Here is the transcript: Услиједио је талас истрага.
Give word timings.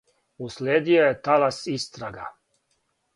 Услиједио 0.45 1.03
је 1.07 1.11
талас 1.27 1.59
истрага. 1.73 2.25